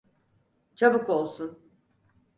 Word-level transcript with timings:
Çabuk 0.75 1.09
olsun. 1.09 1.59